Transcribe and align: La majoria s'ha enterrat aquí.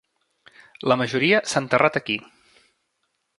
La 0.91 0.97
majoria 1.01 1.41
s'ha 1.51 1.63
enterrat 1.67 2.01
aquí. 2.01 2.17